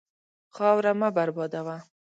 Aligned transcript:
خاوره 0.55 0.91
مه 0.99 1.09
بربادوه. 1.15 1.77